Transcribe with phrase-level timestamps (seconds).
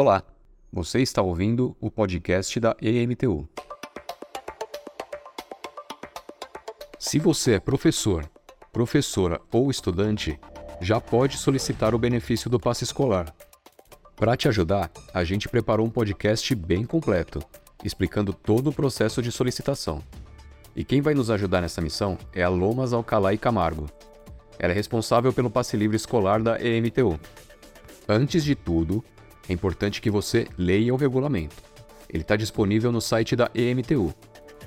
[0.00, 0.22] Olá,
[0.72, 3.48] você está ouvindo o podcast da EMTU.
[7.00, 8.30] Se você é professor,
[8.72, 10.38] professora ou estudante,
[10.80, 13.34] já pode solicitar o benefício do passe escolar.
[14.14, 17.42] Para te ajudar, a gente preparou um podcast bem completo,
[17.82, 20.00] explicando todo o processo de solicitação.
[20.76, 23.88] E quem vai nos ajudar nessa missão é a Lomas Alcalá e Camargo.
[24.60, 27.18] Ela é responsável pelo passe livre escolar da EMTU.
[28.08, 29.04] Antes de tudo,
[29.48, 31.56] é importante que você leia o regulamento.
[32.08, 34.14] Ele está disponível no site da EMTU,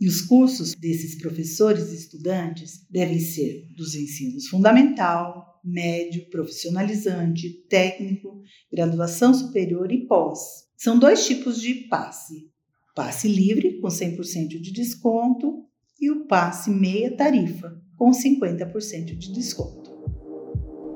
[0.00, 8.42] E os cursos desses professores e estudantes devem ser dos ensinos fundamental, médio, profissionalizante, técnico,
[8.72, 10.64] graduação superior e pós.
[10.76, 12.50] São dois tipos de passe:
[12.92, 15.69] passe livre, com 100% de desconto,
[16.00, 19.90] e o passe meia tarifa, com 50% de desconto.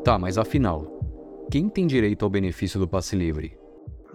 [0.03, 3.57] Tá, mas afinal, quem tem direito ao benefício do passe livre?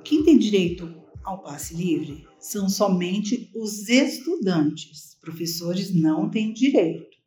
[0.04, 0.92] Quem tem direito
[1.24, 5.18] ao passe livre são somente os estudantes.
[5.22, 7.18] Professores não têm direito.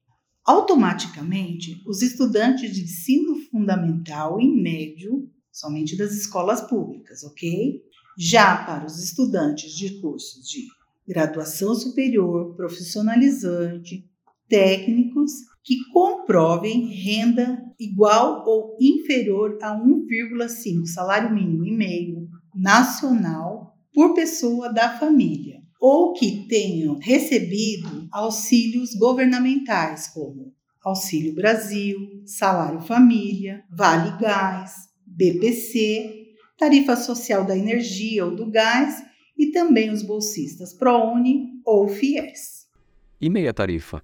[0.44, 7.80] Automaticamente, os estudantes de ensino fundamental e médio, somente das escolas públicas, ok?
[8.18, 10.66] Já para os estudantes de cursos de
[11.06, 14.04] graduação superior, profissionalizante,
[14.48, 15.32] técnicos
[15.64, 24.72] que comprovem renda igual ou inferior a 1,5 salário mínimo e meio nacional por pessoa
[24.72, 30.52] da família ou que tenham recebido auxílios governamentais como
[30.84, 31.96] Auxílio Brasil,
[32.26, 34.72] Salário Família, Vale Gás,
[35.06, 39.02] BPC, Tarifa Social da Energia ou do Gás
[39.36, 42.66] e também os bolsistas ProUni ou FIES.
[43.20, 44.02] E meia tarifa?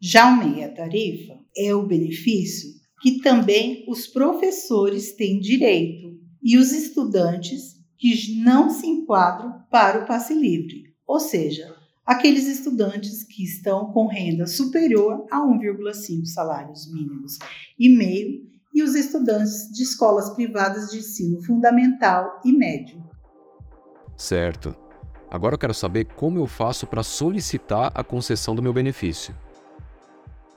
[0.00, 6.72] Já o meia tarifa é o benefício que também os professores têm direito e os
[6.72, 11.74] estudantes que não se enquadram para o passe livre, ou seja,
[12.06, 17.38] aqueles estudantes que estão com renda superior a 1,5 salários mínimos
[17.78, 23.07] e meio e os estudantes de escolas privadas de ensino fundamental e médio.
[24.18, 24.74] Certo.
[25.30, 29.32] Agora eu quero saber como eu faço para solicitar a concessão do meu benefício.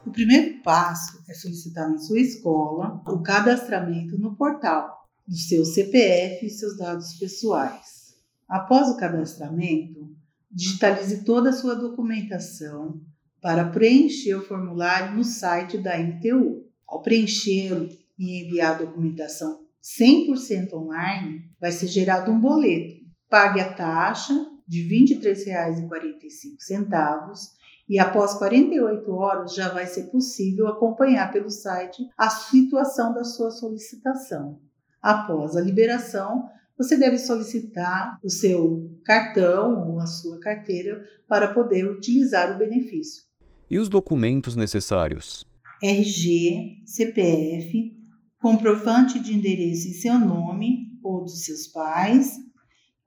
[0.04, 6.44] O primeiro passo é solicitar na sua escola o cadastramento no portal do seu CPF
[6.44, 8.16] e seus dados pessoais.
[8.50, 10.10] Após o cadastramento,
[10.50, 13.00] digitalize toda a sua documentação
[13.40, 16.66] para preencher o formulário no site da MTU.
[16.88, 23.01] Ao preenchê-lo e enviar a documentação 100% online, vai ser gerado um boleto
[23.32, 24.34] pague a taxa
[24.68, 27.50] de R$ 23,45
[27.90, 33.50] e após 48 horas já vai ser possível acompanhar pelo site a situação da sua
[33.50, 34.60] solicitação.
[35.02, 41.90] Após a liberação, você deve solicitar o seu cartão ou a sua carteira para poder
[41.90, 43.24] utilizar o benefício.
[43.70, 45.46] E os documentos necessários?
[45.82, 47.96] RG, CPF,
[48.42, 52.38] comprovante de endereço em seu nome ou dos seus pais,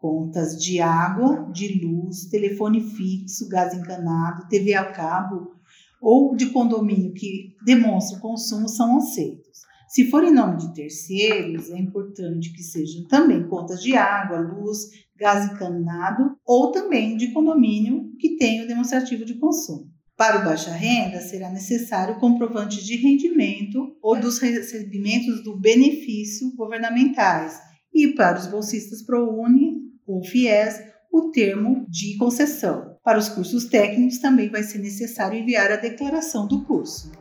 [0.04, 5.54] contas de água, de luz, telefone fixo, gás encanado, TV a cabo
[5.98, 9.60] ou de condomínio que demonstra consumo são aceitos.
[9.88, 14.81] Se for em nome de terceiros, é importante que sejam também contas de água, luz,
[15.16, 19.88] gás encanado ou também de condomínio que tenha o demonstrativo de consumo.
[20.19, 27.58] Para o baixa renda, será necessário comprovante de rendimento ou dos recebimentos do benefício governamentais.
[27.94, 29.74] E para os bolsistas ProUni,
[30.06, 32.99] ou FIES, o termo de concessão.
[33.05, 37.12] Para os cursos técnicos também vai ser necessário enviar a declaração do curso.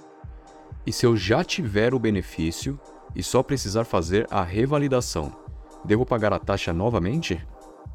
[0.86, 2.80] E se eu já tiver o benefício
[3.16, 5.34] e só precisar fazer a revalidação,
[5.86, 7.40] devo pagar a taxa novamente?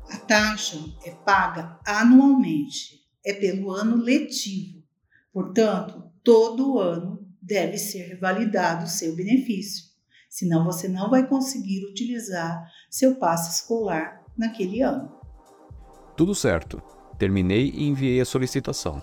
[0.08, 4.82] A taxa é paga anualmente, é pelo ano letivo.
[5.32, 9.85] Portanto, todo ano deve ser revalidado o seu benefício,
[10.31, 15.12] senão você não vai conseguir utilizar seu passe escolar naquele ano.
[16.17, 16.81] Tudo certo.
[17.19, 19.02] Terminei e enviei a solicitação.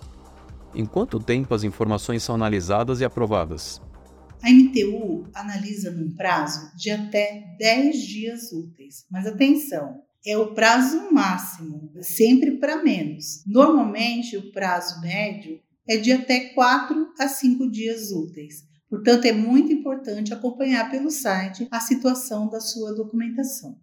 [0.74, 3.80] Em quanto tempo as informações são analisadas e aprovadas?
[4.42, 9.06] A MTU analisa num prazo de até 10 dias úteis.
[9.10, 13.42] Mas atenção, é o prazo máximo, sempre para menos.
[13.46, 18.64] Normalmente, o prazo médio é de até 4 a 5 dias úteis.
[18.88, 23.78] Portanto, é muito importante acompanhar pelo site a situação da sua documentação.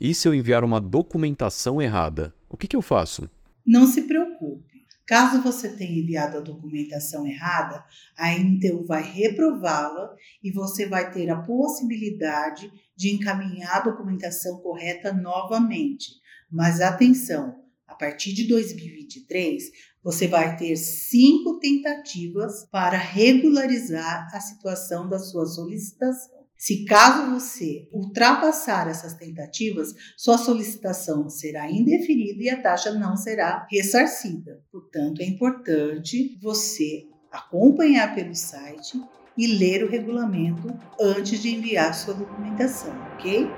[0.00, 3.28] E se eu enviar uma documentação errada, o que, que eu faço?
[3.66, 4.64] Não se preocupe.
[5.06, 7.84] Caso você tenha enviado a documentação errada,
[8.16, 15.12] a MTU vai reprová-la e você vai ter a possibilidade de encaminhar a documentação correta
[15.12, 16.12] novamente.
[16.50, 17.56] Mas atenção,
[17.86, 19.64] a partir de 2023,
[20.02, 26.39] você vai ter cinco tentativas para regularizar a situação da sua solicitação.
[26.60, 33.66] Se caso você ultrapassar essas tentativas, sua solicitação será indeferida e a taxa não será
[33.70, 34.62] ressarcida.
[34.70, 39.00] Portanto, é importante você acompanhar pelo site
[39.38, 40.68] e ler o regulamento
[41.00, 43.48] antes de enviar sua documentação, ok?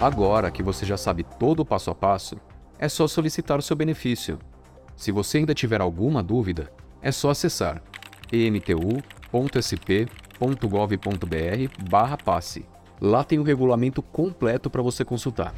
[0.00, 2.40] Agora que você já sabe todo o passo a passo,
[2.78, 4.38] é só solicitar o seu benefício.
[4.96, 7.82] Se você ainda tiver alguma dúvida, é só acessar
[8.32, 12.64] emtu.sp.com .gov.br barra passe.
[13.00, 15.54] Lá tem o regulamento completo para você consultar.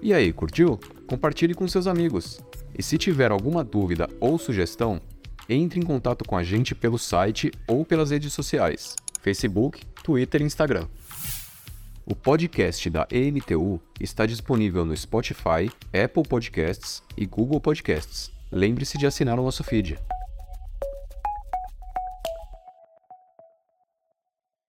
[0.00, 0.80] E aí, curtiu?
[1.06, 2.40] Compartilhe com seus amigos.
[2.76, 5.00] E se tiver alguma dúvida ou sugestão,
[5.48, 10.44] entre em contato com a gente pelo site ou pelas redes sociais: Facebook, Twitter e
[10.44, 10.88] Instagram.
[12.04, 18.32] O podcast da EMTU está disponível no Spotify, Apple Podcasts e Google Podcasts.
[18.50, 19.96] Lembre-se de assinar o nosso feed.